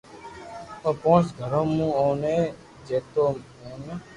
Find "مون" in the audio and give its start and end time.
1.75-1.89